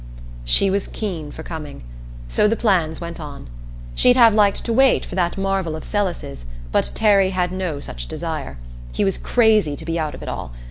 [0.45, 1.83] She was keen for coming.
[2.27, 3.47] So the plans went on.
[3.93, 8.07] She'd have liked to wait for that Marvel of Celis's, but Terry had no such
[8.07, 8.57] desire.
[8.91, 10.53] He was crazy to be out of it all.